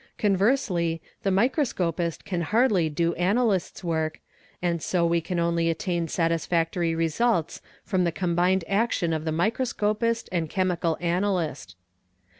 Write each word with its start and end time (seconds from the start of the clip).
Conversely, 0.17 0.99
the 1.21 1.29
microscopist 1.29 2.25
can 2.25 2.41
hardly 2.41 2.89
do 2.89 3.13
analyst's 3.13 3.83
work, 3.83 4.19
and§ 4.59 4.79
THE 4.81 4.81
CHEMICAL 4.81 4.99
ANALYST 4.99 5.05
Q17 5.05 5.09
we 5.11 5.21
can 5.21 5.39
only 5.39 5.69
attain 5.69 6.07
satisfactory 6.07 6.95
results 6.95 7.61
from 7.83 8.03
the 8.03 8.11
combined 8.11 8.63
action 8.67 9.13
of 9.13 9.25
the_ 9.25 9.31
microscopist 9.35 10.27
and 10.31 10.49
chemical 10.49 10.97
analyst. 11.01 11.75